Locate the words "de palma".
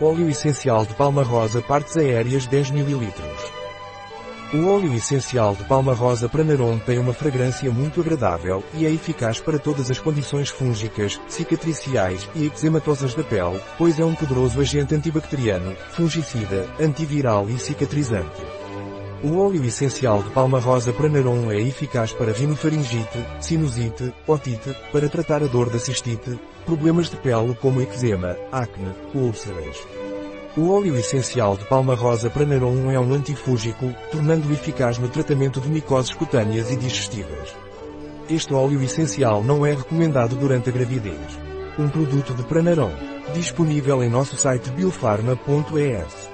0.84-1.22, 5.54-5.94, 20.22-20.58, 31.56-31.94